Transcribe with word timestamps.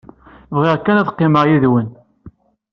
Bɣiɣ 0.57 0.75
kan 0.79 0.99
ad 1.01 1.09
qqimeɣ 1.13 1.43
yid-wen. 1.47 1.89